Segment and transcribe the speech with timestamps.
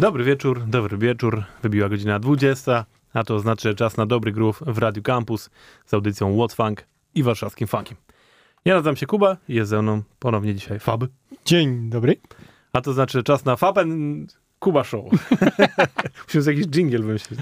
[0.00, 1.44] Dobry wieczór, dobry wieczór.
[1.62, 2.84] Wybiła godzina 20,
[3.14, 5.50] a to znaczy że czas na dobry groove w Radiu Campus
[5.86, 7.96] z audycją What's Funk i warszawskim funkiem.
[8.64, 11.04] Ja nazywam się Kuba i jest ze mną ponownie dzisiaj Fab,
[11.44, 12.16] Dzień dobry.
[12.72, 14.26] a to znaczy czas na Faben
[14.58, 15.04] Kuba Show.
[16.26, 17.40] Musimy jakiś jingle wymyślić.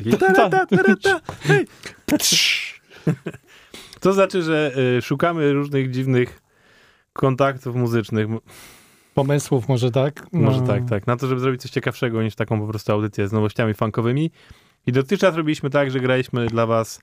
[4.00, 6.40] To znaczy, że y, szukamy różnych dziwnych
[7.12, 8.28] kontaktów muzycznych.
[9.18, 10.26] Pomysłów może tak?
[10.32, 11.06] Może No, tak, tak.
[11.06, 14.30] Na to, żeby zrobić coś ciekawszego niż taką po prostu audycję z nowościami funkowymi.
[14.86, 17.00] I dotychczas robiliśmy tak, że graliśmy dla was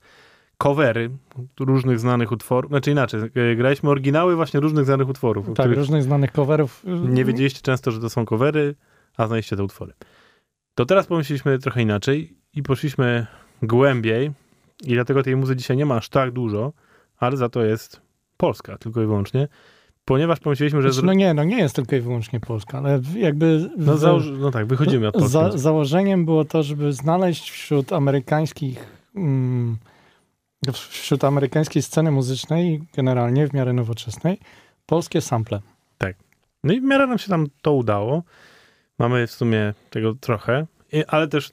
[0.58, 1.10] covery
[1.60, 2.70] różnych znanych utworów.
[2.70, 5.46] Znaczy inaczej, e, graliśmy oryginały właśnie różnych znanych utworów.
[5.54, 6.82] Tak, różnych znanych coverów.
[7.08, 8.74] nie wiedzieliście często, że to są covery,
[9.16, 9.92] a znaliście te utwory.
[10.74, 13.26] To teraz pomyśleliśmy trochę inaczej i poszliśmy
[13.62, 14.32] głębiej
[14.84, 16.72] i dlatego tej muzy dzisiaj nie ma aż tak dużo,
[17.18, 18.00] ale za to jest
[18.36, 19.48] Polska tylko i wyłącznie,
[20.06, 20.92] ponieważ pomyśleliśmy, że...
[20.92, 24.24] Znaczy, no nie, no nie jest tylko i wyłącznie Polska, ale jakby No, założ...
[24.38, 25.32] no tak, wychodzimy od Polski.
[25.32, 28.86] za, założeniem było to, żeby znaleźć wśród amerykańskich
[29.16, 29.76] mm,
[30.72, 34.38] wśród amerykańskiej sceny muzycznej generalnie w miarę nowoczesnej
[34.86, 35.60] polskie sample.
[36.64, 38.22] No i w miarę nam się tam to udało.
[38.98, 41.50] Mamy w sumie tego trochę, I- ale też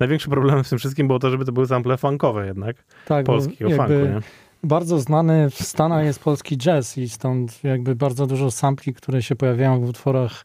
[0.00, 2.76] największym problemem w tym wszystkim było to, żeby to były sample funkowe jednak,
[3.06, 4.20] Tak, polskiego funku, nie?
[4.66, 9.36] Bardzo znany w Stanach jest polski jazz i stąd jakby bardzo dużo sampli, które się
[9.36, 10.44] pojawiają w utworach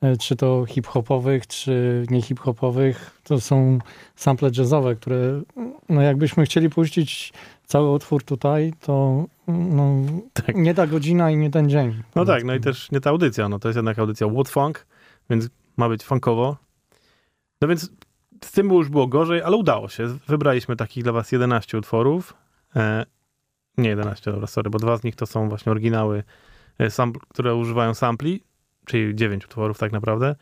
[0.00, 3.78] e, czy to hip-hopowych, czy nie hip-hopowych, to są
[4.16, 5.42] sample jazzowe, które
[5.88, 7.32] no jakbyśmy chcieli puścić
[7.64, 9.94] cały utwór tutaj, to no,
[10.32, 10.56] Tak.
[10.56, 12.02] nie ta godzina i nie ten dzień.
[12.14, 14.86] No tak, no i też nie ta audycja, no to jest jednak audycja What Funk,
[15.30, 16.56] więc ma być funkowo.
[17.60, 17.90] No więc
[18.44, 20.06] z tym już było gorzej, ale udało się.
[20.28, 22.34] Wybraliśmy takich dla was 11 utworów.
[23.78, 26.22] Nie 11, dobra, sorry, bo dwa z nich to są właśnie oryginały,
[26.78, 26.88] e,
[27.28, 28.42] które używają sampli,
[28.84, 30.36] czyli 9 utworów tak naprawdę.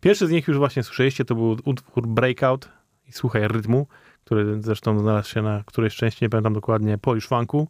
[0.00, 2.68] Pierwszy z nich już właśnie słyszeliście, to był utwór Breakout
[3.08, 3.86] i Słuchaj Rytmu,
[4.24, 7.68] który zresztą znalazł się na którejś części, nie pamiętam dokładnie, Polish Funku.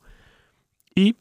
[0.97, 1.15] I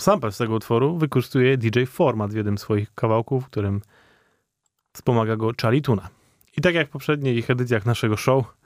[0.00, 3.80] sample z tego utworu wykorzystuje DJ Format w jednym z swoich kawałków, w którym
[4.92, 6.08] wspomaga go Charlie Tuna.
[6.56, 8.56] I tak jak w poprzednich edycjach naszego show,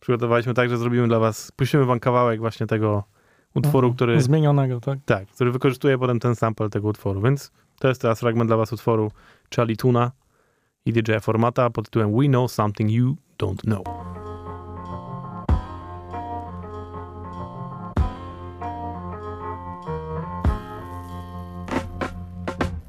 [0.00, 3.04] przygotowaliśmy tak, że zrobimy dla was, puścimy wam kawałek właśnie tego
[3.54, 3.96] utworu, Mhm.
[3.96, 4.98] który, Zmienionego, tak?
[5.04, 7.20] tak, który wykorzystuje potem ten sample tego utworu.
[7.20, 9.10] Więc to jest teraz fragment dla was utworu
[9.56, 10.10] Charlie Tuna
[10.86, 13.84] i DJ Formata pod tytułem We Know Something You Don't Know.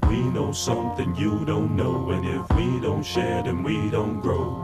[0.08, 4.56] We know something you don't know, and if we don't share, then we don't grow.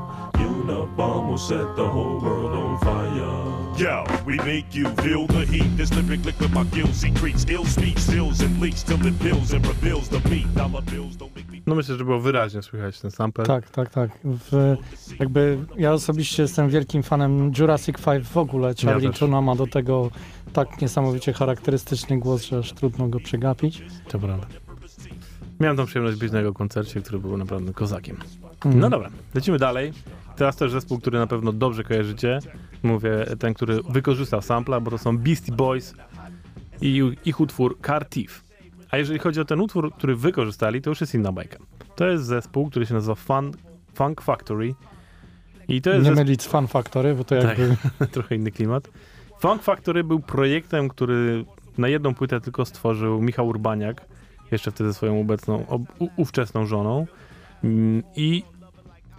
[1.39, 3.79] Set the whole world on fire.
[3.79, 5.77] Yo, we make you feel the heat.
[5.77, 7.39] This lyric liquid my gills secrete.
[7.39, 10.55] Still speech, stills and leaks till it pills and reveals the beat.
[10.55, 11.61] Dollar bills don't make me.
[11.67, 13.45] No myślę, że było wyraźnie słychać ten sample.
[13.45, 14.11] Tak, tak, tak.
[14.25, 14.77] W,
[15.19, 18.75] jakby ja osobiście jestem wielkim fanem Jurassic 5 w ogóle.
[18.85, 19.13] Charlie.
[19.13, 20.11] Tuna ma do tego
[20.53, 23.83] tak niesamowicie charakterystyczny głos, że aż trudno go przegapić.
[24.09, 24.47] To prawda.
[25.61, 28.17] Miałem tą przyjemność być na jego koncercie, który był naprawdę kozakiem.
[28.65, 28.81] Mm.
[28.81, 29.93] No dobra, lecimy dalej.
[30.39, 32.39] Teraz też zespół, który na pewno dobrze kojarzycie.
[32.83, 35.95] Mówię, ten, który wykorzystał sampla, bo to są Beastie Boys
[36.81, 38.45] i ich utwór Car Thief.
[38.91, 41.59] A jeżeli chodzi o ten utwór, który wykorzystali, to już jest inna bajka.
[41.97, 43.53] To jest zespół, który się nazywa Fun,
[43.95, 44.75] Funk Factory.
[45.69, 47.59] I to jest Nie zespół, mylić z Fan Factory, bo to Tak.
[47.59, 47.77] jakby...
[48.13, 48.89] trochę inny klimat.
[49.41, 51.45] Funk Factory był projektem, który
[51.79, 54.07] na jedną płytę tylko stworzył Michał Urbaniak,
[54.51, 55.83] jeszcze wtedy swoją obecną, ob,
[56.17, 57.07] ówczesną żoną.
[57.65, 58.43] Mm, I,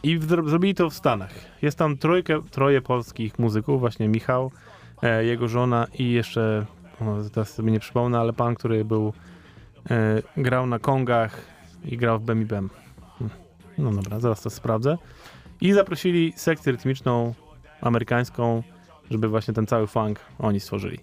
[0.04, 1.31] i zrobili to w Stanach.
[1.62, 4.51] Jest tam trojkę, troje polskich muzyków, właśnie Michał,
[5.01, 6.66] e, jego żona i jeszcze,
[7.01, 9.13] o, teraz sobie nie przypomnę, ale pan, który był,
[9.90, 11.42] e, grał na kongach
[11.86, 12.69] i grał w Bem i Bem.
[13.19, 13.38] Hmm.
[13.78, 14.98] No dobra, zaraz to sprawdzę.
[15.62, 17.34] I zaprosili sekcję rytmiczną
[17.81, 18.63] amerykańską,
[19.12, 21.00] żeby właśnie ten cały funk oni stworzyli.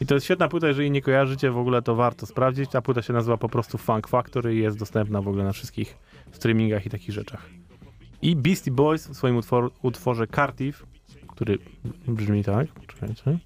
[0.00, 2.70] I to jest świetna płyta, jeżeli nie kojarzycie w ogóle, to warto sprawdzić.
[2.70, 5.98] Ta płyta się nazywa po prostu Funk Factory i jest dostępna w ogóle na wszystkich
[6.32, 7.61] streamingach i takich rzeczach.
[8.22, 10.86] I Beastie Boys w swoim utwor utworze Cartif,
[11.28, 11.58] który
[12.08, 13.38] brzmi tak, czekajcie.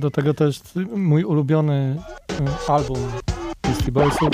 [0.00, 1.96] Do tego jest mój ulubiony
[2.68, 2.98] y, album
[3.62, 4.30] Beastie Boysów.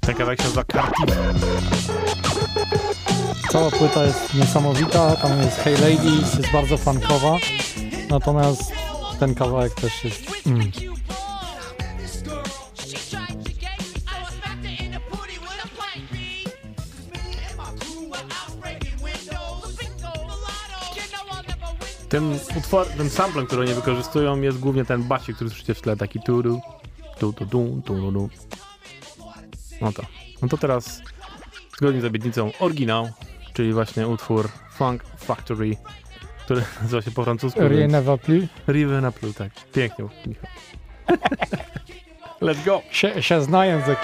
[0.00, 1.16] Ten kawałek się nazywa Cartif.
[3.50, 7.36] Cała płyta jest niesamowita, tam jest Hey Ladies, jest bardzo funkowa,
[8.10, 8.85] natomiast
[9.18, 10.46] ten kawałek też jest...
[10.46, 10.70] Mm.
[22.08, 25.96] Ten utwór, ten sample, który oni wykorzystują jest głównie ten basik, który słyszycie w tle,
[25.96, 26.60] taki tu tu
[27.18, 28.30] tu tu tu tu tu
[29.80, 30.02] No to.
[30.42, 31.02] No to teraz
[31.78, 33.08] zgodnie z obietnicą oryginał,
[33.52, 35.76] czyli właśnie utwór Funk Factory,
[36.46, 38.44] który nazywa się po francusku Rien ne va plus.
[38.68, 39.52] Rive na Plu, tak.
[39.72, 40.50] Pięknie, Michał.
[42.42, 42.82] Let's go!
[42.90, 43.98] Się, się zna język.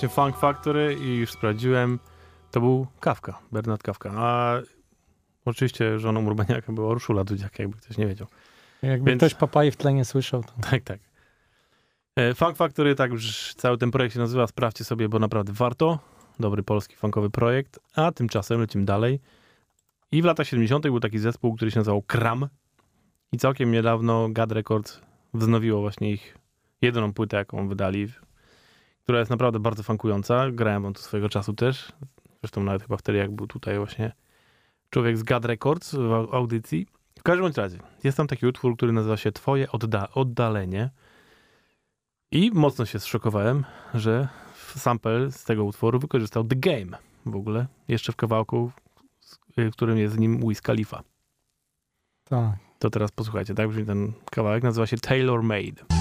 [0.00, 1.98] Właśnie Funk Factory i już sprawdziłem,
[2.50, 4.12] to był Kawka, Bernard Kawka.
[4.16, 4.60] A
[5.44, 8.26] oczywiście żoną Urbaniaka była Urszula Dudziak, jakby ktoś nie wiedział.
[8.82, 11.00] Jakby Więc- ktoś papai w tle nie słyszał, to Tak, tak.
[12.16, 15.98] E, Funk Factory, tak już cały ten projekt się nazywa, sprawdźcie sobie, bo naprawdę warto.
[16.38, 17.78] Dobry polski funkowy projekt.
[17.94, 19.20] A tymczasem lecimy dalej.
[20.12, 20.82] I w latach 70.
[20.82, 22.48] był taki zespół, który się nazywał Kram.
[23.32, 25.00] I całkiem niedawno Gad Records
[25.34, 26.38] wznowiło właśnie ich
[26.82, 28.08] jedyną płytę, jaką wydali,
[29.02, 30.50] która jest naprawdę bardzo funkująca.
[30.50, 31.92] Grałem on tu swojego czasu też.
[32.40, 34.12] Zresztą nawet chyba wtedy, jak był tutaj właśnie
[34.90, 36.86] człowiek z Gad Records w au- audycji.
[37.18, 40.90] W każdym razie, jest tam taki utwór, który nazywa się Twoje odda- oddalenie.
[42.32, 43.64] I mocno się zszokowałem,
[43.94, 44.28] że
[44.76, 48.70] sample z tego utworu wykorzystał The Game w ogóle, jeszcze w kawałku,
[49.56, 51.02] w którym jest z nim Wiz Khalifa.
[52.24, 52.54] tak.
[52.78, 55.99] To teraz posłuchajcie, tak brzmi ten kawałek, nazywa się Tailor Made.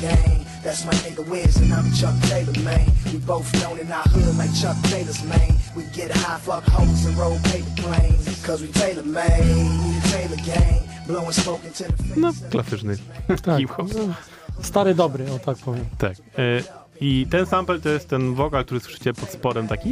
[0.00, 0.44] Gang.
[0.62, 2.86] That's my nigga Wiz and I'm Chuck Taylor, man.
[3.12, 5.52] We both known in our hood like Chuck Taylor's, man.
[5.76, 8.46] We get high, fuck hoes and roll paper planes.
[8.46, 9.44] Cause we Taylor made,
[9.84, 10.80] we Taylor gang.
[11.06, 12.16] Blowing smoke into the face.
[12.16, 12.96] No, klasyczny
[13.42, 13.58] tak.
[13.60, 13.94] hip-hop.
[13.94, 14.14] no,
[14.62, 15.84] Stary dobry, o tak powiem.
[15.98, 16.16] Tak.
[16.38, 16.62] E,
[17.00, 19.90] I ten sample to jest ten wokal, który słyszycie pod spodem, taki...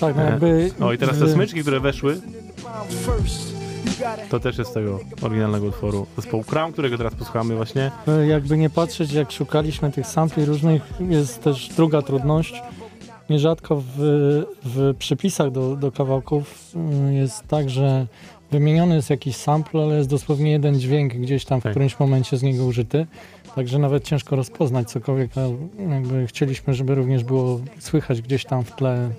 [0.00, 0.70] Tak, no E, jakby...
[0.80, 2.20] O, i teraz te smyczki, które weszły,
[4.30, 7.90] to też jest z tego oryginalnego utworu zespołu Crown, którego teraz posłuchamy właśnie.
[8.08, 12.62] E, Jakby nie patrzeć, jak szukaliśmy tych sampli różnych, jest też druga trudność.
[13.30, 13.96] Nierzadko w,
[14.64, 18.06] w przypisach do, do kawałków mm, jest tak, że
[18.50, 21.72] wymieniony jest jakiś sample, ale jest dosłownie jeden dźwięk gdzieś tam w Tak.
[21.72, 23.06] którymś momencie z niego użyty.
[23.54, 25.40] Także nawet ciężko rozpoznać cokolwiek, a
[25.92, 29.10] jakby chcieliśmy, żeby również było słychać gdzieś tam w tle.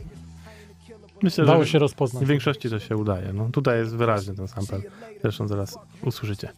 [1.23, 2.23] Myślę, Dało że się rozpoznać.
[2.23, 3.33] w większości to się udaje.
[3.33, 4.81] No, tutaj jest wyraźny ten sample.
[5.21, 6.49] Zresztą zaraz usłyszycie.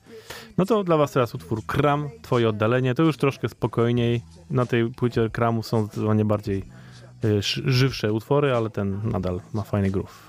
[0.57, 2.95] No to dla was teraz utwór Kram, twoje oddalenie.
[2.95, 4.21] To już troszkę spokojniej.
[4.49, 6.63] Na tej płycie Kramu są zdecydowanie bardziej
[7.25, 10.28] y, żywsze utwory, ale ten nadal ma fajny groove.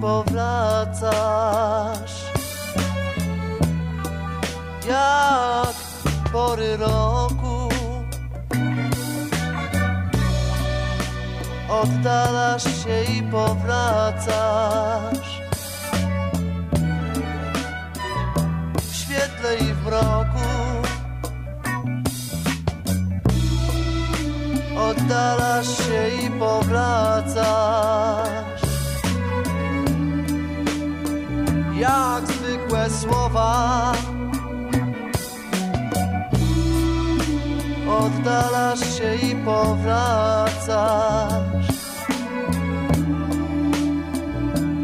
[0.00, 1.88] Powracasz.
[4.88, 5.74] Jak
[6.32, 7.68] pory roku
[11.68, 14.28] Oddalasz się i powracasz.
[18.82, 20.48] W świetle i w mroku
[24.76, 28.17] Oddalasz się i powracasz
[31.78, 33.92] Jak zwykłe słowa.
[37.88, 40.58] Oddalasz się i powracasz.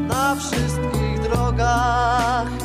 [0.08, 2.63] Na wszystkich drogach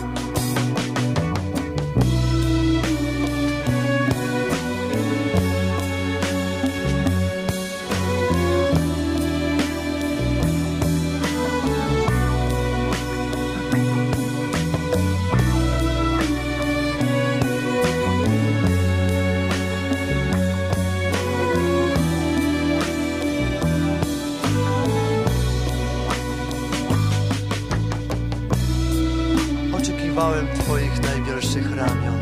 [30.69, 32.19] twoich najwielszych ramion.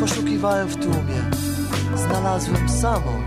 [0.00, 1.22] Poszukiwałem w tłumie
[1.94, 3.22] Znalazłem samą.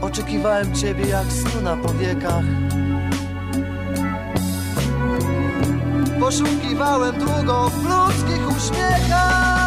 [0.00, 2.44] Oczekiwałem ciebie jak snu na powiekach.
[6.20, 9.63] Poszukiwałem długo w ludzkich uśmiechach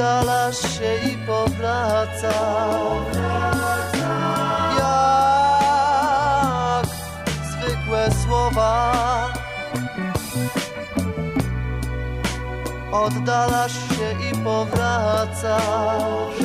[0.00, 2.32] Oddalasz się i powracasz
[4.78, 6.86] Jak
[7.50, 8.92] zwykłe słowa.
[12.92, 16.39] Oddalasz się i powracasz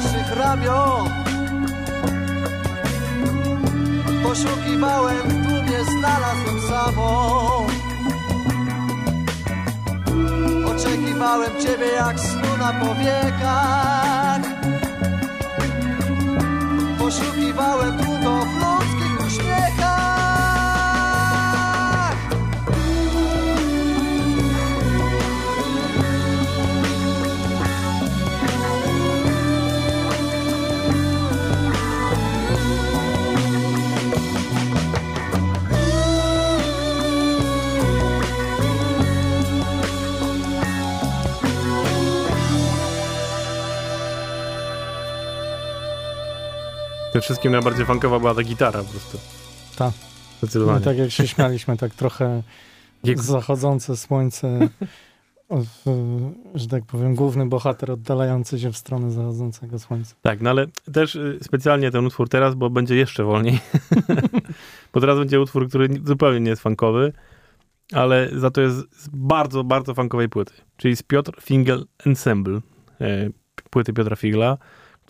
[0.00, 1.08] najwyższych ramion
[4.22, 7.66] Poszukiwałem w tłumie, znalazłem samą
[10.66, 14.40] Oczekiwałem ciebie jak snu na powiekach.
[16.98, 18.39] Poszukiwałem długo
[47.12, 49.18] Tym wszystkim najbardziej funkowa była ta gitara po prostu.
[49.76, 49.92] Tak.
[50.38, 50.78] Zdecydowanie.
[50.78, 52.42] No, tak jak się śmialiśmy, tak trochę
[53.16, 54.68] zachodzące słońce,
[56.54, 60.14] że tak powiem, główny bohater oddalający się w stronę zachodzącego słońca.
[60.22, 63.58] Tak, no ale też y, specjalnie ten utwór teraz, bo będzie jeszcze wolniej.
[64.92, 67.12] bo teraz będzie utwór, który ni- zupełnie nie jest funkowy,
[67.92, 70.52] ale za to jest z bardzo, bardzo funkowej płyty.
[70.76, 72.60] Czyli z Piotr Fingel Ensemble,
[73.00, 73.30] e,
[73.70, 74.58] płyty Piotra Figla,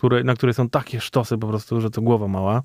[0.01, 2.63] które, na której są takie sztosy po prostu, że to głowa mała.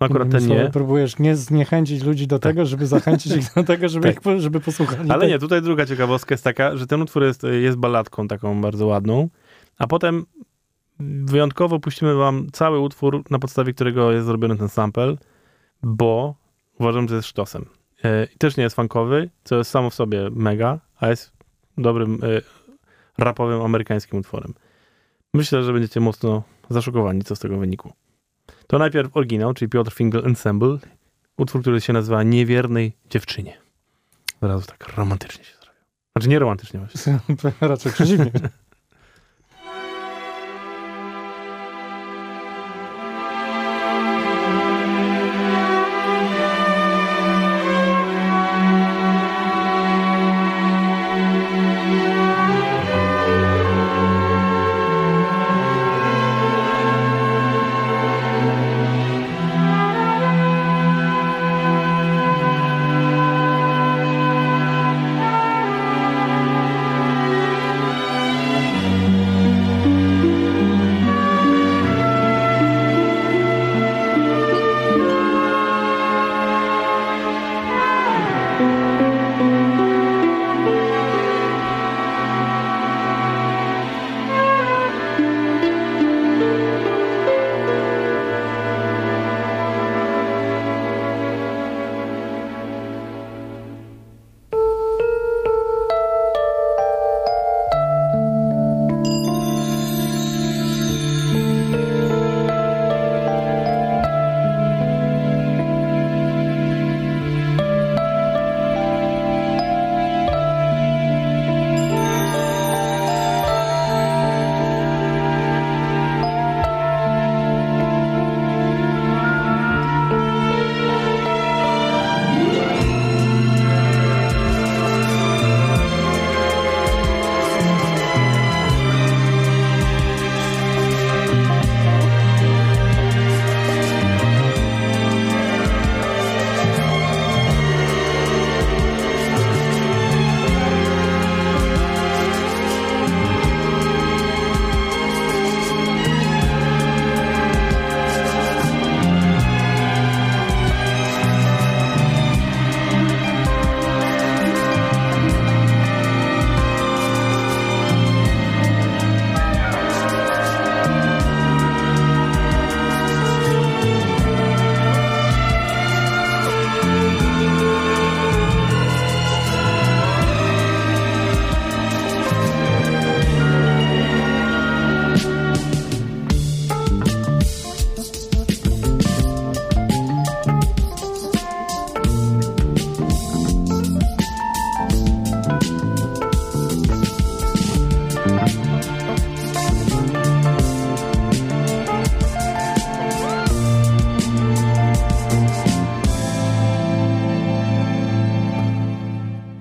[0.00, 0.70] No akurat Innymi ten nie.
[0.70, 4.26] Próbujesz nie zniechęcić ludzi do tego, żeby zachęcić ich do tego, żeby, Tak.
[4.26, 5.10] ich, żeby posłuchali.
[5.10, 8.60] Ale tak- nie, tutaj druga ciekawostka jest taka, że ten utwór jest, jest balladką taką
[8.60, 9.28] bardzo ładną,
[9.78, 10.26] a potem
[11.24, 15.16] wyjątkowo puścimy wam cały utwór, na podstawie którego jest zrobiony ten sample,
[15.82, 16.34] bo
[16.78, 17.66] uważam, że jest sztosem.
[18.04, 21.32] E, I też nie jest funkowy, co jest samo w sobie mega, a jest
[21.78, 22.26] dobrym e,
[23.18, 24.54] rapowym amerykańskim utworem.
[25.34, 27.92] Myślę, że będziecie mocno zaszokowani, co z tego wynikło.
[28.66, 30.78] To najpierw oryginał, czyli Piotr Fingal Ensemble,
[31.36, 33.58] utwór, który się nazywa Niewiernej Dziewczynie.
[34.40, 35.82] Od razu tak romantycznie się zrobił.
[36.12, 37.18] Znaczy nie romantycznie właśnie.
[37.60, 38.32] Raczej przeciwnie.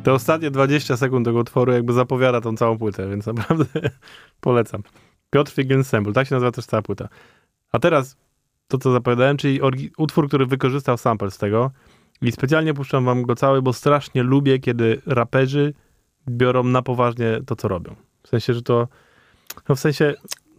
[0.04, 3.66] Te ostatnie 20 sekund tego utworu jakby zapowiada tą całą płytę, więc naprawdę
[4.42, 4.84] polecam.
[5.30, 7.10] Piotr Fig Ensemble, tak się nazywa też cała płyta.
[7.72, 8.18] A teraz
[8.68, 9.60] to, co zapowiadałem, czyli
[9.98, 11.72] utwór, który wykorzystał sample z tego
[12.22, 15.74] i specjalnie puszczam wam go cały, bo strasznie lubię, kiedy raperzy
[16.30, 17.96] biorą na poważnie to, co robią.
[18.24, 18.88] W sensie, że to,
[19.70, 20.14] no w sensie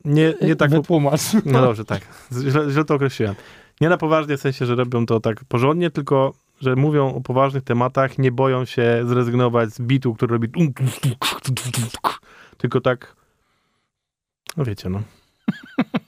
[0.05, 0.71] nie, nie tak...
[0.71, 1.21] Wytłumacz.
[1.45, 2.01] No dobrze, tak.
[2.33, 3.35] Źle, źle to określiłem.
[3.81, 7.65] Nie na poważnie, w sensie, że robią to tak porządnie, tylko że mówią o poważnych
[7.65, 10.49] tematach, nie boją się zrezygnować z bitu, który robi
[12.59, 13.17] tylko tak
[14.57, 15.03] no wiecie, no.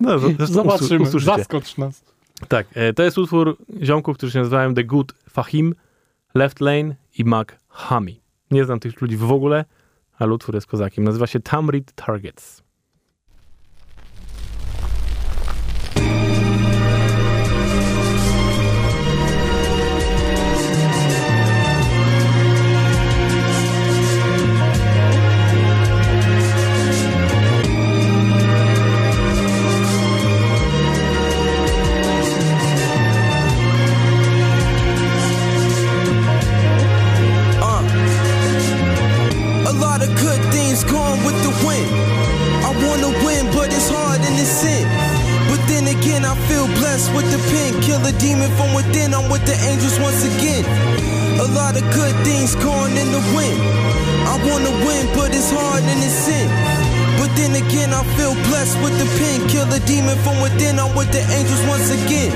[0.01, 1.37] no Zobaczymy, usłyszycie.
[1.37, 2.05] zaskocz nas.
[2.49, 5.75] Tak, e, to jest utwór ziomków, którzy się nazywają The Good Fahim,
[6.35, 8.21] Left Lane i Mac Hami.
[8.51, 9.65] Nie znam tych ludzi w ogóle,
[10.19, 11.05] ale utwór jest kozakiem.
[11.05, 12.63] Nazywa się Tamrid Targets.
[47.11, 47.81] With the pen.
[47.83, 49.15] Kill a demon from within.
[49.15, 50.63] I'm with the angels once again.
[51.41, 53.59] A lot of good things going in the wind.
[54.31, 56.47] I wanna win, but it's hard and it's sin.
[57.19, 59.49] But then again, I feel blessed with the pen.
[59.49, 60.79] Kill a demon from within.
[60.79, 62.31] I'm with the angels once again.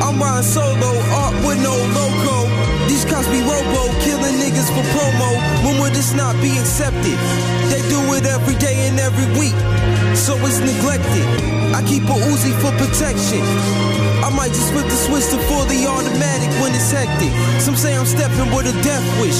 [0.00, 2.48] I'm riding solo, art with no logo.
[2.88, 5.36] These cops be robo, killing niggas for promo.
[5.64, 7.18] When would this not be accepted?
[7.68, 9.56] They do it every day and every week,
[10.16, 11.26] so it's neglected.
[11.74, 13.44] I keep a Uzi for protection.
[14.48, 17.28] Just flip the switch to fully automatic when it's hectic.
[17.60, 19.36] Some say I'm stepping with a death wish,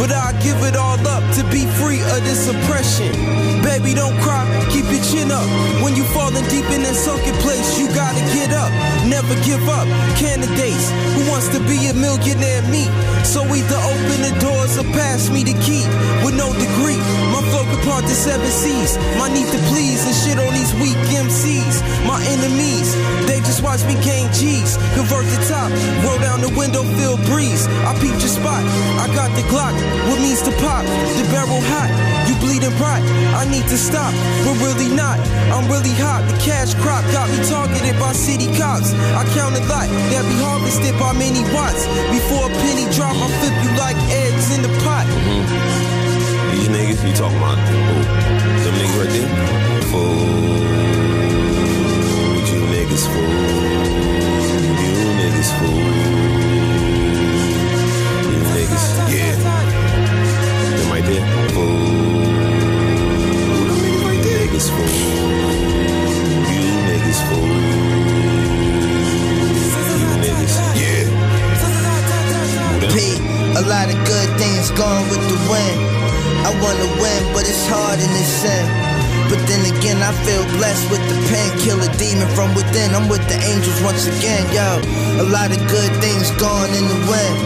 [0.00, 3.12] but I give it all up to be free of this oppression.
[3.60, 5.44] Baby, don't cry, keep your chin up.
[5.84, 8.72] When you falling deep in that sunken place, you gotta get up,
[9.04, 9.84] never give up.
[10.16, 12.88] Candidates who wants to be a millionaire me,
[13.28, 15.84] so either open the doors or pass me the key.
[16.24, 18.96] With no degree, my flow can part the seven seas.
[19.20, 21.84] My need to please and shit on these weak MCs.
[22.08, 22.94] My enemies,
[23.28, 24.78] they just watch me gain G's.
[24.94, 25.70] Convert the top,
[26.06, 27.66] roll down the window, feel breeze.
[27.82, 28.62] I peeped your spot,
[29.02, 29.74] I got the Glock.
[30.06, 30.86] What means to pop?
[31.18, 31.90] The barrel hot,
[32.30, 33.02] you bleeding pot.
[33.34, 34.14] I need to stop,
[34.46, 35.18] but really not.
[35.50, 36.22] I'm really hot.
[36.30, 38.94] The cash crop got me targeted by city cops.
[39.18, 41.82] I count a lot that be harvested by many watts.
[42.14, 45.06] Before a penny drop, I flip you like eggs in the pot.
[45.10, 46.54] Mm-hmm.
[46.54, 47.58] These niggas, you talking about?
[48.62, 49.82] Them niggas right there?
[49.90, 50.65] Fool.
[73.86, 75.78] Lot of good things going with the wind.
[76.42, 78.66] I wanna win, but it's hard and it's sin.
[79.30, 81.48] But then again, I feel blessed with the pen.
[81.62, 82.94] Kill a demon from within.
[82.94, 84.82] I'm with the angels once again, yo.
[85.22, 87.38] A lot of good things going in the wind.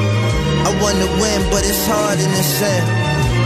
[0.64, 2.84] I wanna win, but it's hard and it's sin.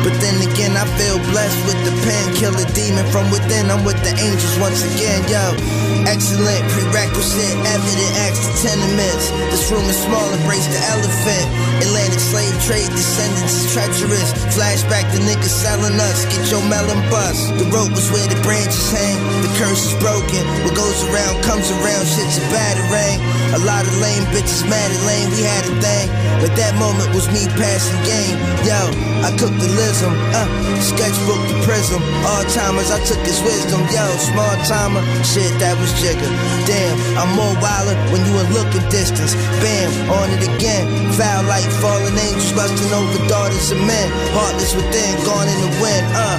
[0.06, 2.24] But then again, I feel blessed with the pen.
[2.38, 3.70] Kill a demon from within.
[3.74, 5.93] I'm with the angels once again, yo.
[6.04, 9.32] Excellent, prerequisite, evident acts to tenements.
[9.48, 11.46] This room is small, embrace the elephant.
[11.80, 14.30] Atlantic slave trade, descendants is treacherous.
[14.52, 17.56] Flashback the niggas selling us, get your melon bust.
[17.56, 20.44] The rope was where the branches hang, the curse is broken.
[20.68, 23.18] What goes around comes around, shit's a battering.
[23.56, 26.08] A lot of lame bitches mad at lame, we had a thing.
[26.44, 28.36] But that moment was me passing game.
[28.68, 28.76] Yo,
[29.24, 30.46] I cooked the lism, uh,
[30.84, 32.02] sketchbook the prism.
[32.28, 33.80] All timers, I took his wisdom.
[33.88, 36.30] Yo, small timer, shit, that was jigger.
[36.66, 39.34] Damn, I'm more wilder when you in looking distance.
[39.62, 40.86] Bam, on it again.
[41.14, 44.08] Foul like fallen angels, lusting over daughters of men.
[44.34, 46.38] Heartless within, gone in the wind, uh.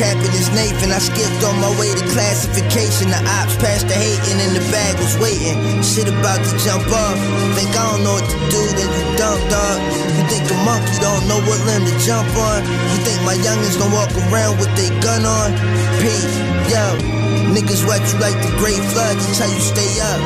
[0.00, 3.12] Capping is Nathan, I skipped on my way to classification.
[3.12, 5.56] The ops passed the hating and the bag was waiting.
[5.84, 7.18] Shit about to jump off.
[7.52, 9.76] Think I don't know what to do, then you dump, dog.
[10.16, 12.64] You think a monkey don't know what limb to jump on?
[12.64, 15.52] You think my youngins gonna walk around with their gun on?
[16.00, 16.32] Pete,
[16.72, 17.19] yo.
[17.50, 20.20] Niggas wet you like the great flood how you stay up.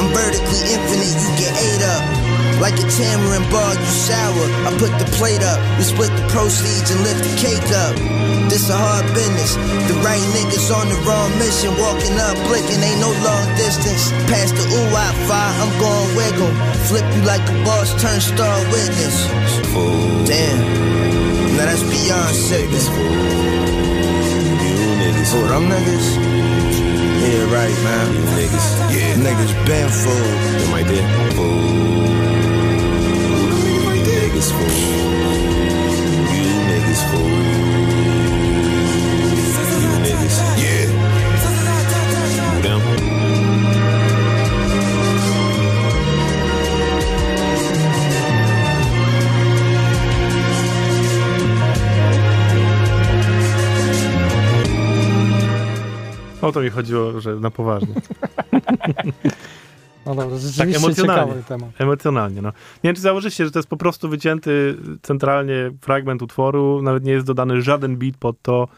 [0.00, 2.02] I'm vertically infinite, you get ate up.
[2.60, 4.44] Like a tamarind bar, you sour.
[4.64, 7.96] I put the plate up, we split the proceeds and lift the cake up.
[8.48, 9.54] This a hard business.
[9.88, 11.70] The right niggas on the wrong mission.
[11.76, 14.10] Walking up, blinking, ain't no long distance.
[14.28, 16.52] Past the ooh I fire, I'm going wiggle.
[16.88, 19.28] Flip you like a boss, turn star witness.
[20.26, 20.58] Damn.
[21.56, 22.68] Now that's beyond Niggas sick.
[22.88, 23.14] fool.
[24.34, 26.39] You niggas Oh, them niggas?
[27.40, 28.12] Yeah, right, man.
[28.12, 28.68] You niggas.
[28.94, 29.14] Yeah.
[29.14, 30.60] Niggas been fooled.
[30.60, 31.30] Them right there.
[31.32, 31.60] Fool.
[34.04, 35.39] Niggas fool.
[56.50, 57.94] O to mi chodziło, że na poważnie.
[60.06, 61.32] No dobra, rzeczywiście emocjonalnie.
[61.32, 61.80] ciekawy temat.
[61.80, 62.48] Emocjonalnie, no.
[62.48, 67.12] Nie wiem, czy założycie, że to jest po prostu wycięty centralnie fragment utworu, nawet nie
[67.12, 68.68] jest dodany żaden beat pod to.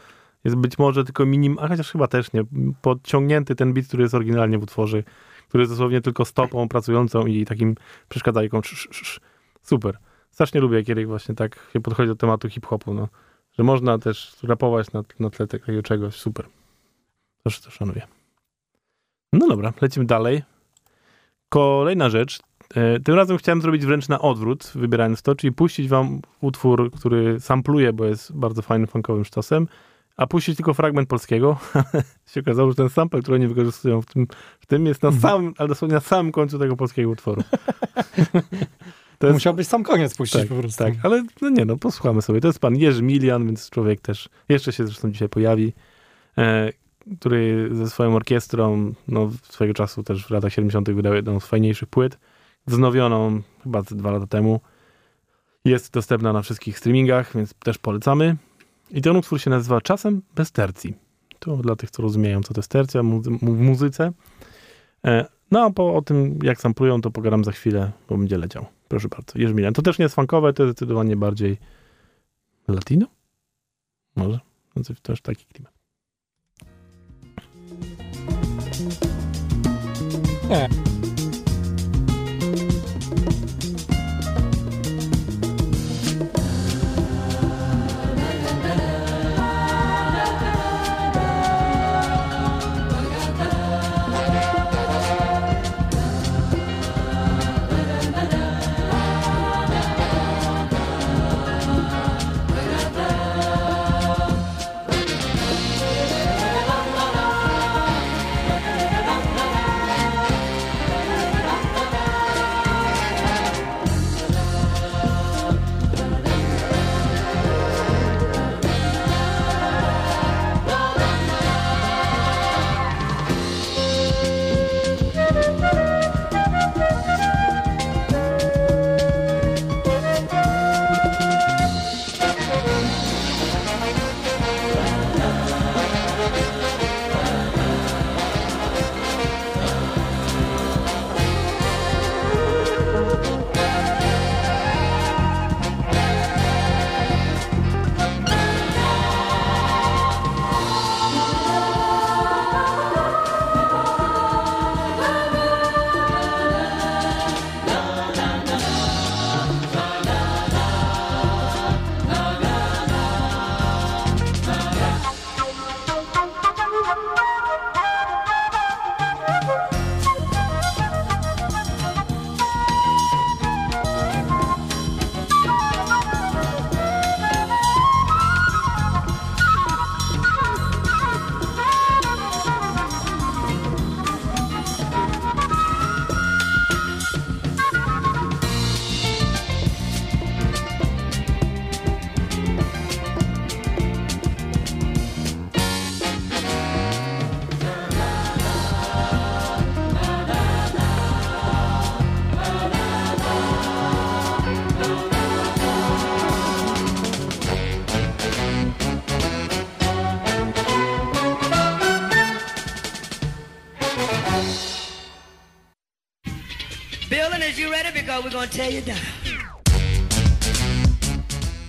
[0.45, 2.45] Jest być może tylko minim, a chociaż chyba też nie,
[2.83, 5.03] podciągnięty ten beat, który jest oryginalnie w utworze,
[5.49, 7.75] który jest dosłownie tylko stopą pracującą i takim
[8.09, 8.59] przeszkadzajką.
[8.59, 9.21] Sz, sz, sz.
[9.63, 9.99] Super.
[10.31, 13.09] Strasznie lubię, kiedy właśnie tak się podchodzi do tematu hip-hopu, no.
[13.59, 16.15] Że można też rapować na, na tle takiego czegoś.
[16.15, 16.47] Super.
[17.45, 18.03] Też to szanuję.
[19.33, 20.43] No dobra, lecimy dalej.
[21.49, 22.41] Kolejna rzecz.
[22.75, 27.41] E, Tym razem chciałem zrobić wręcz na odwrót, wybierając to, czyli puścić wam utwór, który
[27.41, 29.69] sampluje, bo jest bardzo fajnym, funkowym sztosem,
[30.17, 31.59] a puścić tylko fragment polskiego.
[32.33, 34.27] się okazało, że ten sample, który oni wykorzystują w tym,
[34.61, 37.43] w tym jest na samym, ale dosłownie na samym końcu tego polskiego utworu.
[39.19, 40.85] To jest, Musiałbyś sam koniec puścić tak, po prostu.
[40.85, 42.41] tak, ale no nie no, posłuchamy sobie.
[42.41, 45.73] To jest pan Jerzy Milian, więc człowiek też, jeszcze się zresztą dzisiaj pojawi,
[46.39, 46.73] e,
[47.21, 50.91] który ze swoją orkiestrą, no swojego czasu też w latach 70.
[50.91, 52.19] wydał jedną z fajniejszych płyt,
[52.67, 54.61] wznowioną chyba dwa lata temu.
[55.65, 58.37] Jest dostępna na wszystkich streamingach, więc też polecamy.
[58.91, 60.95] I ten utwór się nazywa Czasem bez tercji.
[61.39, 64.13] To dla tych, co rozumieją, co to jest tercja w muzyce.
[65.05, 68.67] E, no a po o tym, jak samplują, to pogadam za chwilę, bo będzie leciał.
[68.89, 69.39] Proszę bardzo.
[69.39, 69.75] Jerzy Milian.
[69.75, 71.57] To też nie jest funkowe, to jest zdecydowanie bardziej
[72.69, 73.07] latino?
[74.17, 74.41] Może?
[74.77, 75.82] No to też taki klimat.
[80.53, 80.92] Yeah.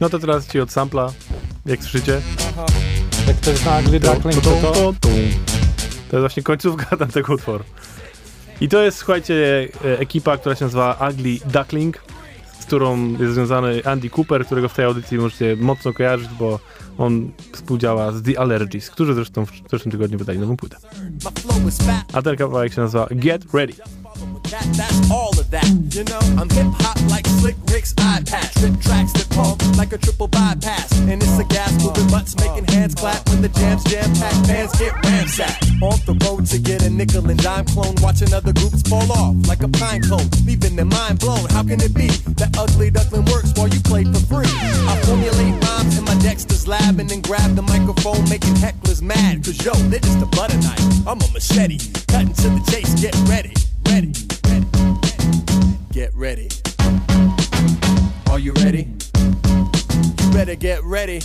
[0.01, 1.13] No to teraz ci od sampla,
[1.65, 2.21] jak słyszycie.
[3.27, 4.93] Jak ktoś zna Ugly Duckling, to to...
[5.01, 7.63] To jest właśnie końcówka tamtego utworu.
[8.61, 12.03] I to jest, słuchajcie, e, ekipa, która się nazywa Ugly Duckling,
[12.59, 16.59] z którą jest związany Andy Cooper, którego w tej audycji możecie mocno kojarzyć, bo
[16.97, 20.77] on współdziała z The Allergies, którzy zresztą w zeszłym tygodniu wydali nową płytę.
[22.13, 23.73] A ten kawałek się nazywa Get Ready.
[24.53, 25.65] That, that's all of that.
[25.89, 28.53] You know, I'm hip hop like Slick Rick's iPad.
[28.61, 30.93] Trip tracks that pump like a triple bypass.
[31.09, 34.47] And it's a gas moving butts making hands clap when the jams jam packed.
[34.47, 35.65] Bands get ransacked.
[35.81, 37.95] Off the road to get a nickel and dime clone.
[38.01, 40.29] Watching other groups fall off like a pine cone.
[40.45, 41.49] Leaving their mind blown.
[41.49, 44.53] How can it be that ugly duckling works while you play for free?
[44.85, 49.43] I formulate rhymes in my Dexter's lab and then grab the microphone, making hecklers mad.
[49.43, 51.07] Cause yo, they're just a butter knife.
[51.09, 51.81] I'm a machete.
[52.05, 52.93] Cutting to the chase.
[53.01, 53.53] Get ready,
[53.89, 54.42] ready, ready, ready.
[56.03, 56.49] Get ready.
[58.29, 58.91] Are you ready?
[59.47, 61.21] You better get ready.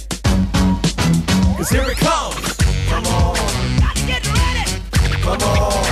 [1.56, 2.56] Cause here it comes.
[2.86, 3.34] Come on.
[4.06, 4.70] Get ready.
[5.18, 5.82] Come on.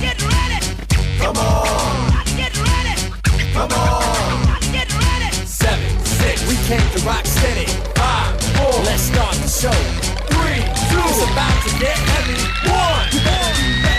[0.00, 0.60] Get ready.
[1.18, 2.24] Come on.
[2.38, 2.94] Get ready.
[3.54, 4.60] Come on.
[4.70, 5.34] Get ready.
[5.44, 6.46] Seven, six.
[6.46, 7.66] We came to rock steady.
[7.96, 8.84] Five, four.
[8.84, 9.78] Let's start the show.
[10.30, 11.02] Three, two.
[11.10, 12.38] It's about to get heavy.
[12.70, 13.08] One.
[13.10, 13.97] You better be ready.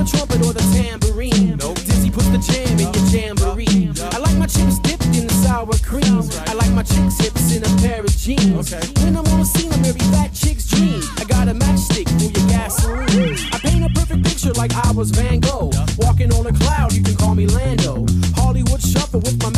[0.00, 1.56] The trumpet or the tambourine.
[1.84, 3.92] Dizzy puts the jam in your jamboree.
[4.12, 6.24] I like my chips dipped in the sour cream.
[6.48, 8.72] I like my chicks hips in a pair of jeans.
[9.02, 11.02] When I'm on the scene, I'm every fat chick's dream.
[11.18, 13.36] I got a matchstick for your gasoline.
[13.52, 15.70] I paint a perfect picture like I was Van Gogh.
[15.98, 18.06] Walking on a cloud, you can call me Lando.
[18.36, 19.50] Hollywood shuffle with my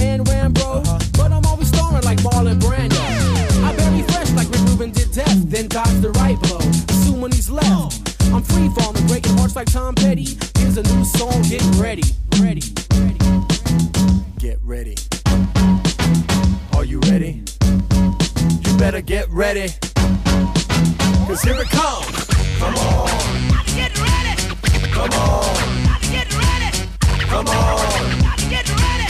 [8.53, 10.37] free falling, breaking hearts like Tom Petty.
[10.59, 12.03] Here's a new song, get ready,
[12.41, 12.63] ready,
[12.95, 13.19] ready.
[14.39, 14.97] Get ready.
[16.75, 17.43] Are you ready?
[18.65, 19.69] You better get ready.
[21.27, 22.27] Cause here it comes.
[22.59, 23.09] Come on.
[23.75, 24.35] Get ready.
[24.93, 26.01] Come on.
[26.11, 26.71] Get ready.
[27.33, 28.39] Come on.
[28.51, 29.09] Get ready.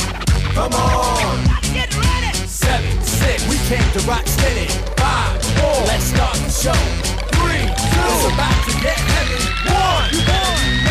[0.55, 1.45] Come on.
[1.75, 2.33] Get ready.
[2.47, 3.49] Seven, six.
[3.49, 4.69] We came to rock steady.
[4.97, 5.87] Five, four.
[5.87, 7.32] Let's start the show.
[7.43, 8.07] Three, two.
[8.07, 9.43] It's about to get heavy.
[9.67, 10.11] One.
[10.15, 10.82] You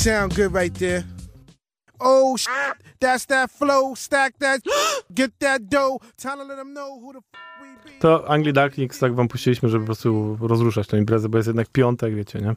[0.00, 1.02] Sound good right there.
[2.00, 2.48] Oh, sh-
[3.00, 3.94] that's that flow.
[3.96, 4.60] Stack that.
[5.14, 5.98] Get that dough.
[6.16, 7.24] Time to let them know who the f-
[7.60, 7.98] we be.
[8.00, 11.68] To Angli Darknix tak wam puściliśmy, żeby po prostu rozruszać tę imprezę, bo jest jednak
[11.68, 12.54] piątek, wiecie, nie?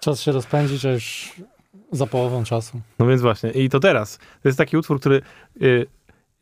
[0.00, 1.32] Czas się rozpędzić, a już
[1.92, 2.80] za połową czasu.
[2.98, 3.50] No więc właśnie.
[3.50, 4.18] I to teraz.
[4.18, 5.22] To jest taki utwór, który...
[5.62, 5.86] Y,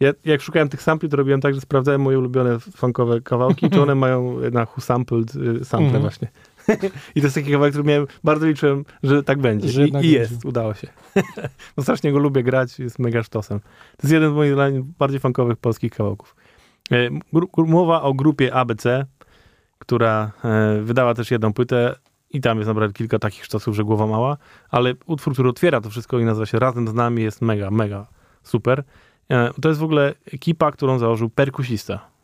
[0.00, 3.82] ja, jak szukałem tych sampli, to robiłem tak, że sprawdzałem moje ulubione funkowe kawałki, czy
[3.82, 6.02] one mają na who sampled y, sample Mhm.
[6.02, 6.28] właśnie.
[7.14, 9.68] I to jest taki kawałek, który miałem, bardzo liczyłem, że tak będzie.
[9.68, 10.18] Że I, jednak I będzie.
[10.18, 10.88] jest, udało się.
[11.76, 13.60] no strasznie go lubię grać, jest mega sztosem.
[13.60, 14.54] To jest jeden z moich
[14.98, 16.36] bardziej funkowych polskich kawałków.
[16.92, 17.10] E,
[17.56, 19.06] Mowa o grupie ABC,
[19.78, 21.94] która e, wydała też jedną płytę
[22.30, 24.36] i tam jest naprawdę kilka takich sztosów, że głowa mała,
[24.70, 28.06] ale utwór, który otwiera to wszystko i nazywa się Razem z nami jest mega, mega
[28.42, 28.84] super.
[29.30, 32.17] E, To jest w ogóle ekipa, którą założył perkusista.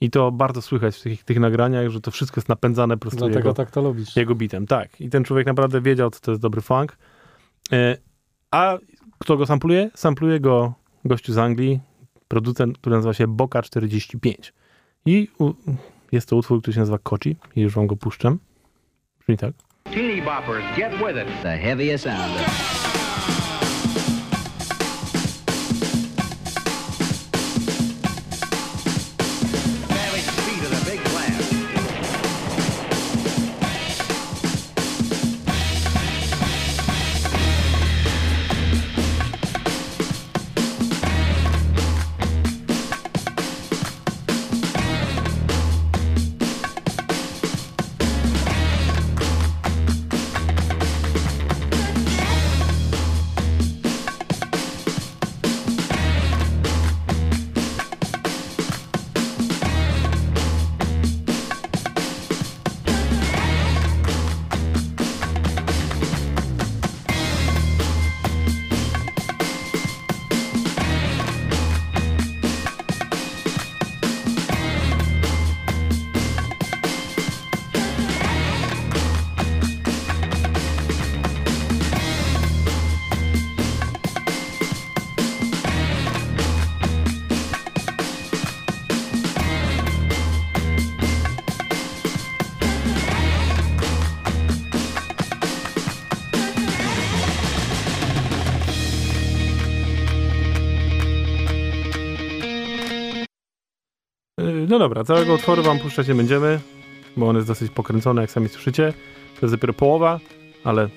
[0.00, 3.18] I to bardzo słychać w tych, tych nagraniach, że to wszystko jest napędzane po prostu
[3.18, 4.16] Dlatego jego, tak to lubisz.
[4.16, 4.66] jego bitem.
[4.66, 5.00] Tak.
[5.00, 6.96] I ten człowiek naprawdę wiedział, co to jest dobry funk.
[7.72, 7.96] E,
[8.50, 8.78] A
[9.18, 9.90] kto go sampluje?
[9.94, 10.74] Sampluje go
[11.04, 11.80] gościu z Anglii,
[12.28, 14.52] producent, który nazywa się Boka 45.
[15.06, 15.52] I u,
[16.12, 18.38] jest to utwór, który się nazywa Kochi i już wam go puszczam.
[19.20, 19.52] Brzmi tak.
[19.84, 21.42] Teeny boppers, get with it.
[21.42, 22.46] The heaviest sounder.
[104.76, 106.60] No dobra, całego utworu wam puszczać nie będziemy,
[107.16, 108.92] bo on jest dosyć pokręcony, jak sami słyszycie.
[109.40, 110.20] To jest dopiero połowa,
[110.64, 110.88] ale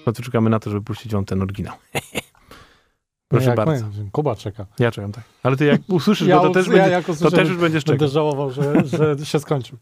[0.00, 1.74] w końcu czekamy na to, żeby puścić wam ten oryginał.
[3.28, 3.86] Proszę No bardzo.
[3.86, 4.66] my, Kuba czeka.
[4.78, 5.24] Ja czekam, tak.
[5.42, 7.84] Ale ty jak usłyszysz Ja go, to też, ja będzie, jak to też już będziesz
[7.84, 7.98] czekał.
[7.98, 9.78] Będę żałował, że, że się skończył.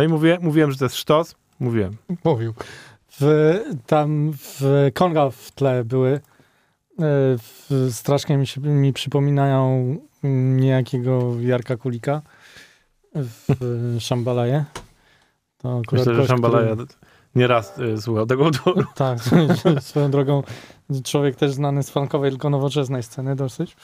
[0.00, 1.34] No i mówię, mówiłem, że to jest sztos.
[1.58, 1.96] Mówiłem.
[2.24, 2.54] Mówił.
[3.20, 3.54] W,
[3.86, 6.10] tam w konga w tle były.
[6.12, 6.20] E,
[7.38, 12.22] W, strasznie mi, się, mi przypominają niejakiego Jarka Kulika
[13.14, 13.46] w
[14.00, 14.64] Szambalaje.
[15.58, 16.88] To akurat Myślę, że Szambalaja który-
[17.34, 18.82] nieraz y, słuchał tego utworu.
[18.94, 19.18] Tak,
[19.80, 20.42] swoją drogą
[21.04, 23.76] człowiek też znany z funkowej, tylko nowoczesnej sceny dosyć.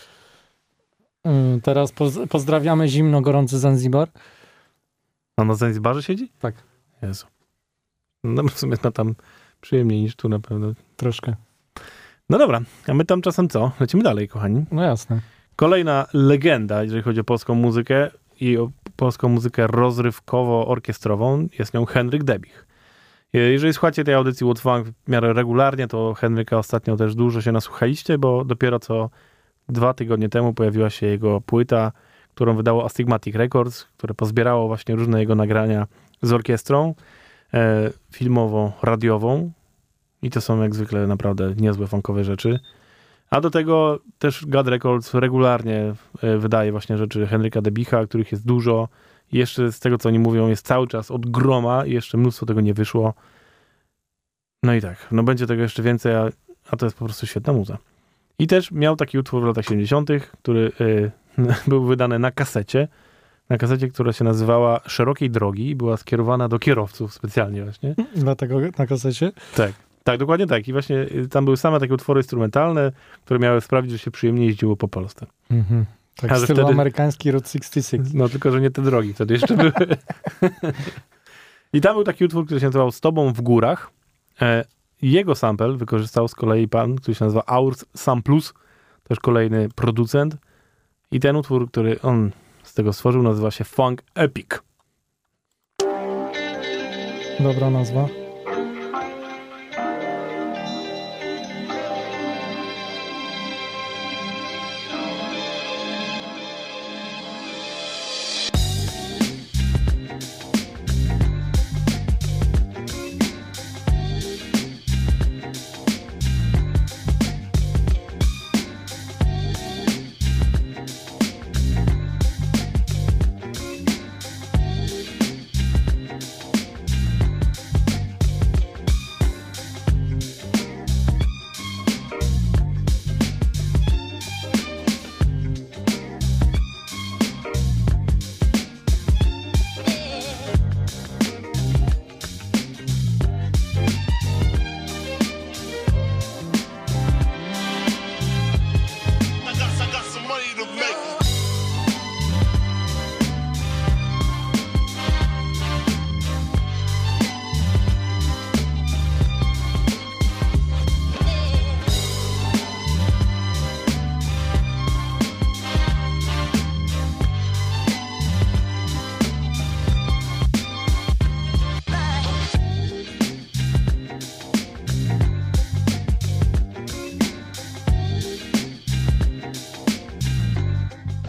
[1.24, 4.08] Mm, Teraz poz, pozdrawiamy zimno gorący Zanzibar.
[5.36, 6.32] A na Zanzibarze siedzi?
[6.38, 6.54] Tak.
[7.02, 7.26] Jezu.
[8.24, 9.14] No w sumie ma tam
[9.60, 10.72] przyjemniej niż tu na pewno.
[10.96, 11.36] Troszkę.
[12.30, 13.72] No dobra, a my tam czasem co?
[13.80, 14.64] Lecimy dalej, kochani.
[14.72, 15.20] No jasne.
[15.56, 18.10] Kolejna legenda, jeżeli chodzi o polską muzykę
[18.40, 22.66] i o polską muzykę rozrywkowo-orkiestrową, jest nią Henryk Debich.
[23.32, 28.18] Jeżeli słuchacie tej audycji Funk w miarę regularnie, to Henryka ostatnio też dużo się nasłuchaliście,
[28.18, 29.10] bo dopiero co
[29.68, 31.92] dwa tygodnie temu pojawiła się jego płyta,
[32.36, 35.86] którą wydało Astigmatic Records, które pozbierało właśnie różne jego nagrania
[36.22, 36.94] z orkiestrą
[37.54, 39.50] e, filmowo-radiową.
[40.22, 42.60] I to są jak zwykle naprawdę niezłe funkowe rzeczy.
[43.30, 48.46] A do tego też God Records regularnie e, wydaje właśnie rzeczy Henryka Debicha, których jest
[48.46, 48.88] dużo.
[49.32, 52.60] Jeszcze z tego, co oni mówią, jest cały czas od groma i jeszcze mnóstwo tego
[52.60, 53.14] nie wyszło.
[54.62, 56.28] No i tak, no będzie tego jeszcze więcej, a,
[56.70, 57.78] a to jest po prostu świetna muza.
[58.38, 61.25] I też miał taki utwór w latach 70., który e,
[61.68, 62.88] był wydany na kasecie.
[63.48, 67.94] Na kasecie, która się nazywała Szerokiej Drogi i była skierowana do kierowców specjalnie właśnie.
[68.16, 69.32] Dlatego na kasecie.
[69.56, 69.72] Tak.
[70.04, 70.68] Tak, dokładnie tak.
[70.68, 72.92] I właśnie y, tam były same takie utwory instrumentalne,
[73.24, 75.26] które miały sprawić, że się przyjemnie jeździło po Polsce.
[75.50, 75.84] Mhm.
[76.16, 78.14] Tak, A stylu wtedy- amerykański Route 66.
[78.14, 79.72] No tylko, że nie te drogi wtedy jeszcze były.
[81.72, 83.90] I tam był taki utwór, który się nazywał Z tobą w górach.
[84.42, 84.64] E,
[85.02, 88.54] Jego sample wykorzystał z kolei pan, który się nazywa Aurs Samplus,
[89.08, 90.36] też kolejny producent.
[91.10, 92.30] I ten utwór, który on
[92.62, 94.46] z tego stworzył, nazywa się Funk Epic.
[97.40, 98.25] Dobra nazwa.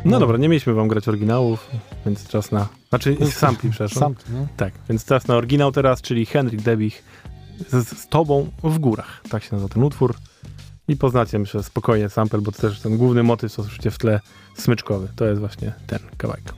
[0.08, 1.72] No dobra, nie mieliśmy wam grać oryginałów,
[2.06, 2.68] więc czas na...
[2.90, 4.00] Znaczy sampli, przepraszam.
[4.00, 4.48] Sampli, no.
[4.58, 7.04] Tak, więc czas na oryginał teraz, czyli Henryk Debich
[7.70, 9.22] z, z tobą w górach.
[9.30, 10.16] Tak się nazywa ten utwór.
[10.88, 14.20] I poznacie, myślę, spokojnie sample, bo to też ten główny motyw, co słyszycie w tle,
[14.56, 15.08] smyczkowy.
[15.16, 16.54] To jest właśnie ten kawałek.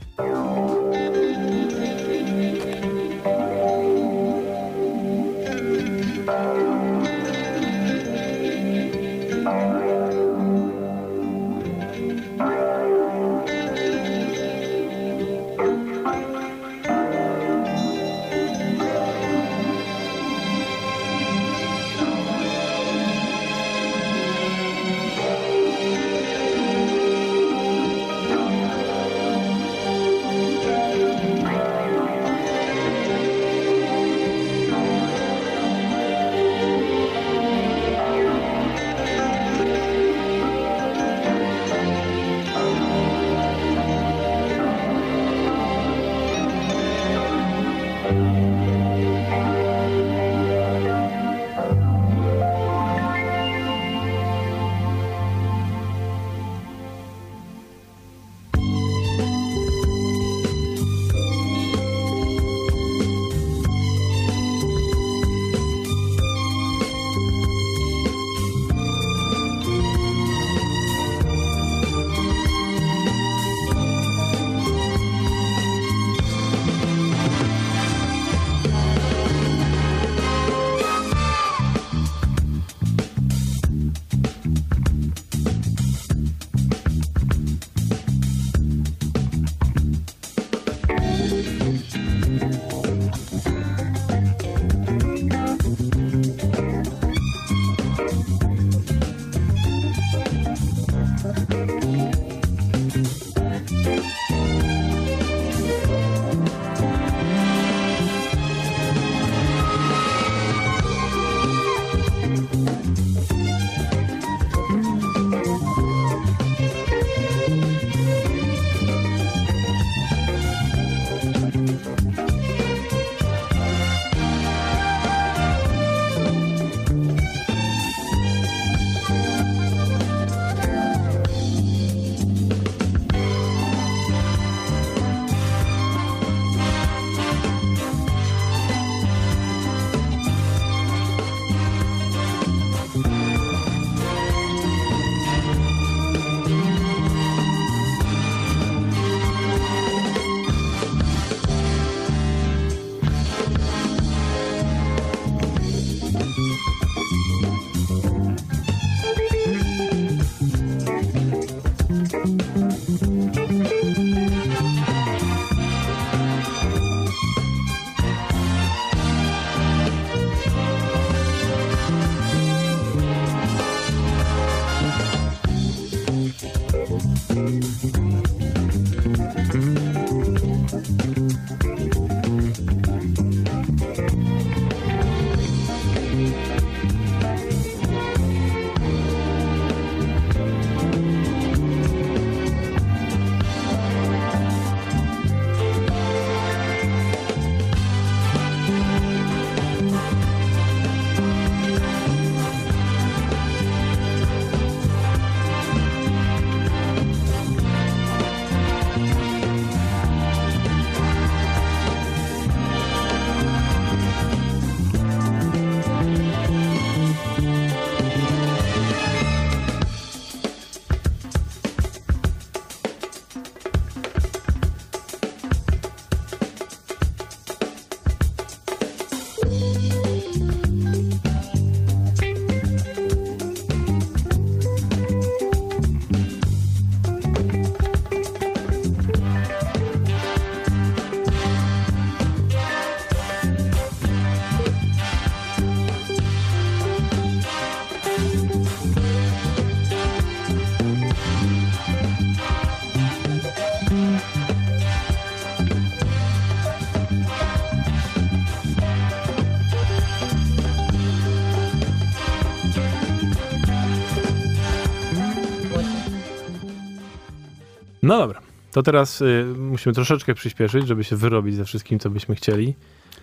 [268.10, 268.40] No dobra,
[268.72, 272.74] to teraz y, musimy troszeczkę przyspieszyć, żeby się wyrobić ze wszystkim, co byśmy chcieli.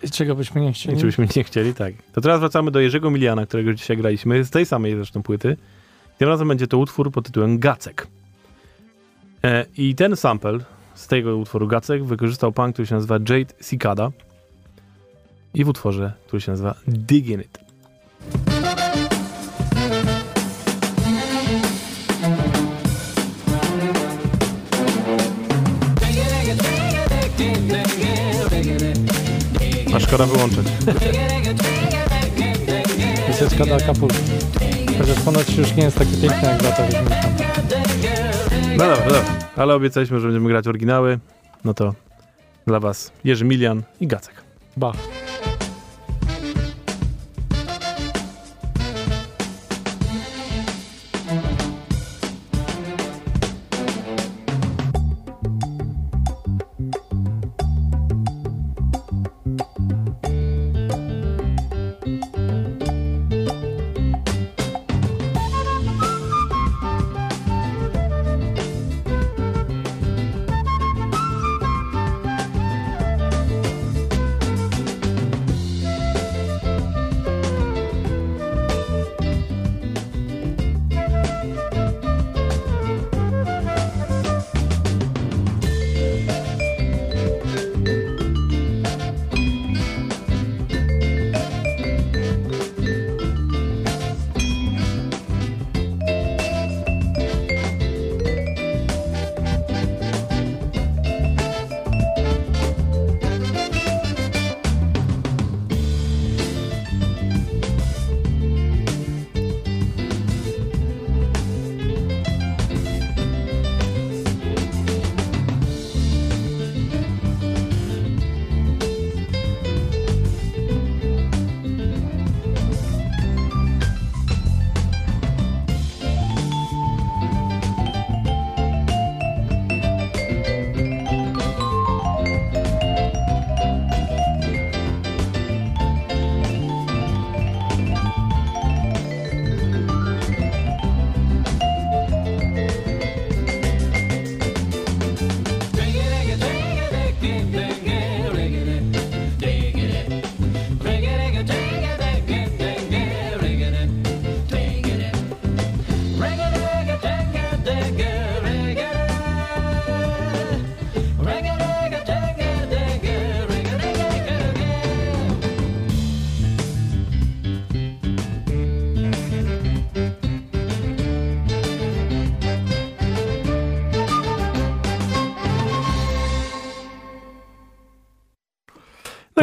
[0.02, 0.96] I czego byśmy nie I chcieli?
[0.96, 1.94] czy byśmy nie chcieli, tak.
[2.12, 5.56] To teraz wracamy do Jerzego Miliana, którego dzisiaj graliśmy, z tej samej zresztą płyty.
[6.18, 8.06] Tym razem będzie to utwór pod tytułem Gacek.
[9.44, 10.58] E, I ten sample
[10.94, 14.10] z tego utworu Gacek wykorzystał pan, który się nazywa Jade Cicada
[15.54, 17.67] i w utworze, który się nazywa Diggin' It.
[30.08, 30.68] Szkoda wyłączyć.
[33.26, 34.18] Wyseczka do Acapulco.
[34.98, 37.16] Chociaż ponoć już nie jest takie piękne jak lata Wiedźminka.
[38.76, 39.24] No dobra, dobra.
[39.56, 41.18] Ale obiecaliśmy, że będziemy grać oryginały.
[41.64, 41.94] No to
[42.66, 44.34] dla was Jerzy Milian i Gacek.
[44.76, 44.96] Bach.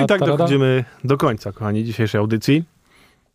[0.05, 2.63] I tak dochodzimy do końca, kochani, dzisiejszej audycji.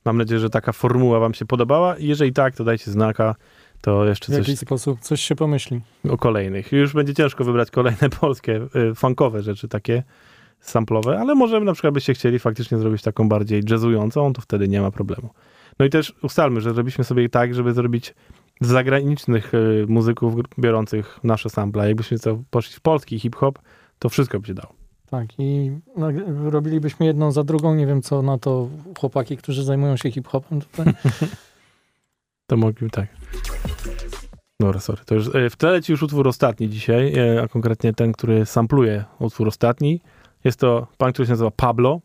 [0.05, 3.35] Mam nadzieję, że taka formuła wam się podobała jeżeli tak, to dajcie znaka,
[3.81, 5.81] to jeszcze W coś jakiś sposób coś się pomyśli.
[6.11, 6.73] o kolejnych.
[6.73, 10.03] Już będzie ciężko wybrać kolejne polskie, y, funkowe rzeczy takie
[10.61, 14.81] samplowe, ale może na przykład byście chcieli faktycznie zrobić taką bardziej jazzującą, to wtedy nie
[14.81, 15.31] ma problemu.
[15.79, 18.15] No i też ustalmy, że zrobiliśmy sobie tak, żeby zrobić
[18.61, 21.89] z zagranicznych y, muzyków biorących nasze sample.
[21.89, 22.17] Jakbyśmy
[22.51, 23.59] poszli w polski hip-hop,
[23.99, 24.80] to wszystko by się dało.
[25.11, 25.79] Tak, i
[26.45, 27.75] robilibyśmy jedną za drugą.
[27.75, 30.87] Nie wiem, co na to chłopaki, którzy zajmują się hip-hopem tutaj.
[32.47, 33.07] To mogli tak.
[34.61, 35.03] Dobra, sorry.
[35.05, 38.47] To już, e, w tle leci już utwór ostatni dzisiaj, e, a konkretnie ten, który
[38.47, 40.01] sampluje utwór ostatni.
[40.45, 42.01] Jest to pan, który się nazywa Pablo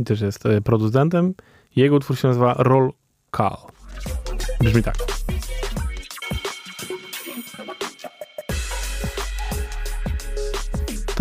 [0.00, 1.34] i też jest e, producentem.
[1.76, 2.92] Jego utwór się nazywa Roll
[3.36, 3.56] Call.
[4.60, 4.96] Brzmi tak.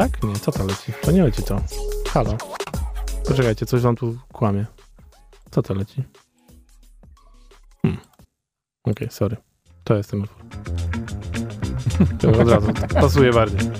[0.01, 0.23] Tak?
[0.23, 0.93] Nie, co to leci?
[1.01, 1.61] To nie leci to.
[2.09, 2.37] Halo.
[3.27, 4.65] Poczekajcie, coś wam tu kłamie.
[5.51, 6.03] Co to leci?
[7.81, 8.01] Hmm.
[8.83, 9.37] Okej, sorry.
[9.83, 10.45] To jest ten utwór.
[12.41, 13.71] Od razu pasuje bardziej.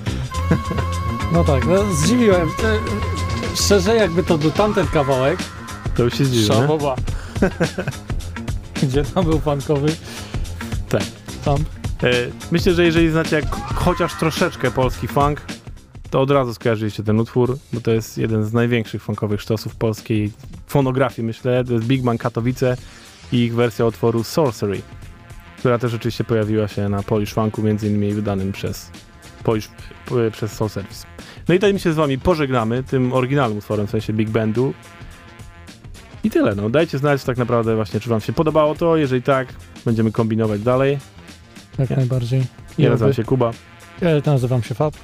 [1.34, 2.47] No tak, no, zdziwiłem.
[2.47, 2.80] E,
[3.55, 5.39] Szczerze, jakby to był tamten kawałek.
[5.95, 6.55] To już się zdziwi, nie?
[6.55, 6.95] Szabowa.
[8.84, 9.95] Gdzie tam był pankowy?
[10.89, 11.03] Tak.
[11.45, 11.57] Tam.
[12.03, 12.11] E,
[12.51, 15.41] Myślę, że jeżeli znacie jak chociaż troszeczkę polski funk,
[16.12, 20.32] to od razu skojarzyliście ten utwór, bo to jest jeden z największych funkowych sztosów polskiej
[20.68, 21.64] fonografii, myślę.
[21.64, 22.78] To jest Big Man Katowice
[23.32, 24.82] i ich wersja utworu Sorcery,
[25.59, 28.91] która też oczywiście pojawiła się na Polish Funku, między innymi wydanym przez
[29.43, 29.68] Polish,
[30.05, 31.07] p- przez Soul Service.
[31.47, 34.74] No i tutaj my się z wami pożegnamy tym oryginalnym utworem, w sensie Big Bandu.
[36.24, 36.70] I tyle, no.
[36.70, 38.97] Dajcie znać tak naprawdę właśnie, czy wam się podobało to.
[38.97, 39.47] Jeżeli tak,
[39.86, 40.97] będziemy kombinować dalej.
[41.80, 41.95] Jak Nie.
[41.95, 42.43] najbardziej.
[42.78, 43.51] Ja nazywam się Kuba.
[44.01, 44.95] Ja nazywam się Fab.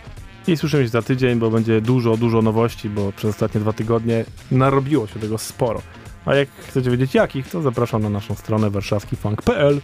[0.47, 4.25] I słyszymy się za tydzień, bo będzie dużo, dużo nowości, bo przez ostatnie dwa tygodnie
[4.51, 5.81] narobiło się tego sporo.
[6.25, 9.81] A jak chcecie wiedzieć jakich, to zapraszam na naszą stronę warszawskifunk.pl.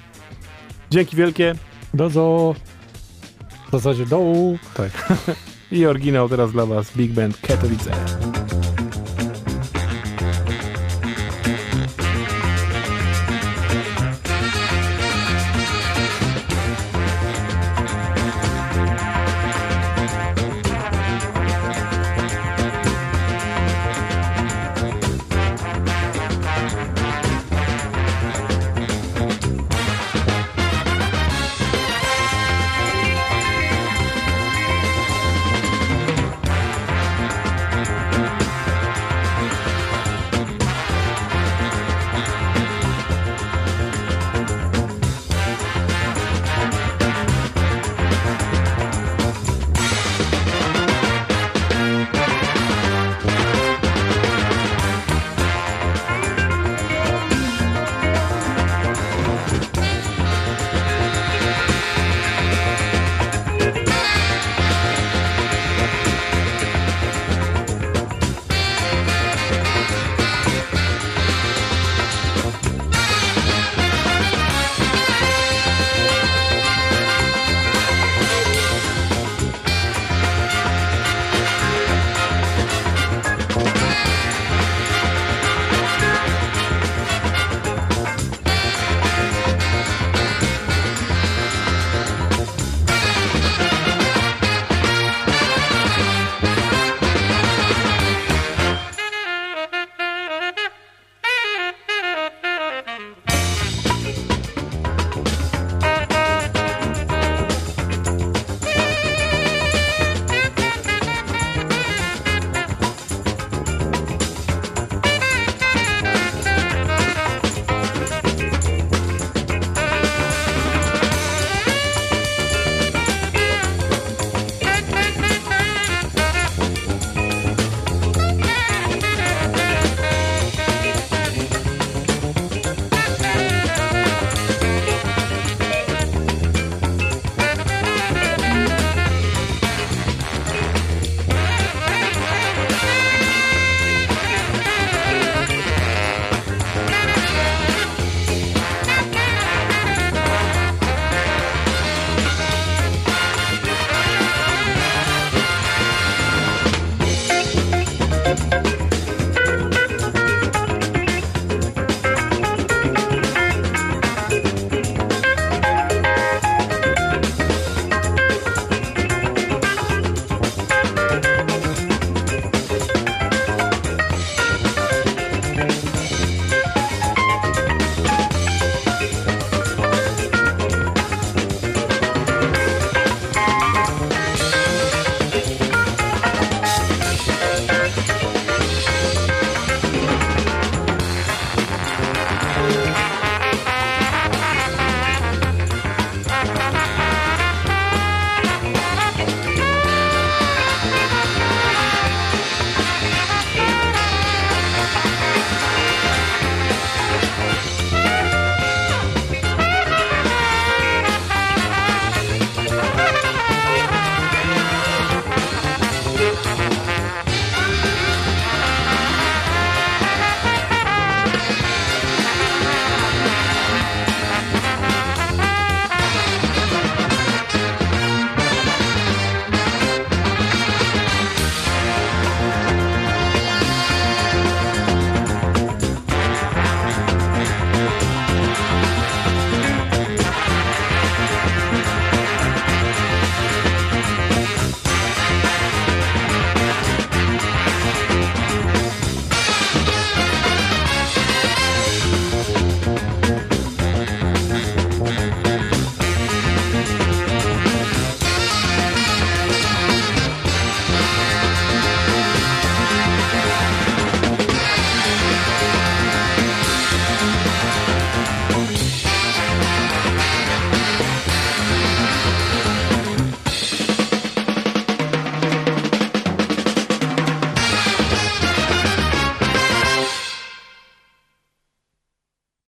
[0.91, 1.55] Dzięki wielkie.
[1.93, 2.55] Do do.
[3.67, 4.57] W zasadzie dołu.
[4.73, 4.91] Tak.
[5.71, 7.91] I oryginał teraz dla was Big Band Katowice.